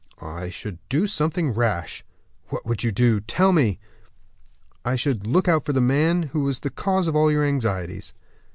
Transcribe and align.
"I 0.19 0.49
should 0.49 0.79
do 0.89 1.05
something 1.05 1.51
rash." 1.51 2.03
"What 2.49 2.65
would 2.65 2.83
you 2.83 2.91
do? 2.91 3.19
Tell 3.19 3.53
me." 3.53 3.77
"I 4.83 4.95
should 4.95 5.27
look 5.27 5.47
out 5.47 5.63
for 5.63 5.73
the 5.73 5.79
man 5.79 6.23
who 6.33 6.39
was 6.41 6.61
the 6.61 6.71
cause 6.71 7.07
of 7.07 7.15
all 7.15 7.31
your 7.31 7.45
anxieties." 7.45 8.11